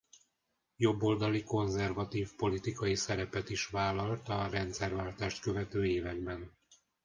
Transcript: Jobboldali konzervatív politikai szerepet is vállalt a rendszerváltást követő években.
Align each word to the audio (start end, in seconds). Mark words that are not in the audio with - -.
Jobboldali 0.75 1.43
konzervatív 1.43 2.35
politikai 2.35 2.95
szerepet 2.95 3.49
is 3.49 3.67
vállalt 3.67 4.29
a 4.29 4.47
rendszerváltást 4.49 5.41
követő 5.41 5.85
években. 5.85 6.51